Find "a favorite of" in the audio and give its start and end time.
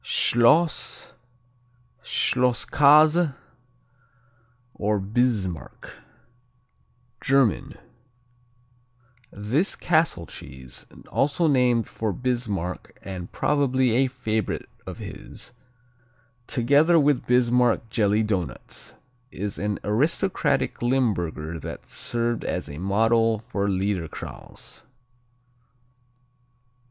13.91-14.97